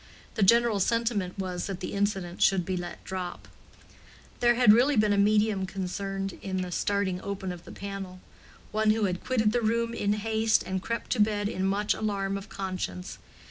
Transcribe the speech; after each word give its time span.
The 0.33 0.41
general 0.41 0.79
sentiment 0.79 1.37
was 1.37 1.67
that 1.67 1.79
the 1.79 1.93
incident 1.93 2.41
should 2.41 2.65
be 2.65 2.75
let 2.75 3.03
drop. 3.03 3.47
There 4.39 4.55
had 4.55 4.73
really 4.73 4.95
been 4.95 5.13
a 5.13 5.17
medium 5.19 5.67
concerned 5.67 6.39
in 6.41 6.63
the 6.63 6.71
starting 6.71 7.21
open 7.21 7.51
of 7.51 7.65
the 7.65 7.71
panel: 7.71 8.19
one 8.71 8.89
who 8.89 9.03
had 9.05 9.23
quitted 9.23 9.51
the 9.51 9.61
room 9.61 9.93
in 9.93 10.13
haste 10.13 10.63
and 10.63 10.81
crept 10.81 11.11
to 11.11 11.19
bed 11.19 11.47
in 11.47 11.67
much 11.67 11.93
alarm 11.93 12.35
of 12.35 12.49
conscience. 12.49 13.19